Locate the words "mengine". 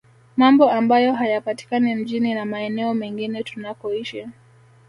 2.93-3.43